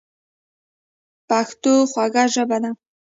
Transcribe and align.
پښتو 1.29 1.73
خوږه 1.91 2.23
ژبه 2.33 2.57
ده 2.63 2.71